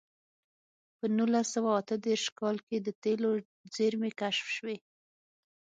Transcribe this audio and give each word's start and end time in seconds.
په 0.97 1.05
نولس 1.17 1.47
سوه 1.55 1.69
اته 1.79 1.95
دېرش 2.07 2.25
کال 2.39 2.57
کې 2.67 2.77
د 2.81 2.89
تېلو 3.03 3.29
زېرمې 3.75 4.11
کشف 4.21 4.47
شوې. 4.55 4.77